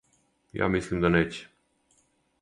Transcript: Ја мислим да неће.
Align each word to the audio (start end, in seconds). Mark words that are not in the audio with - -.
Ја 0.59 0.69
мислим 0.75 1.05
да 1.05 1.13
неће. 1.17 1.47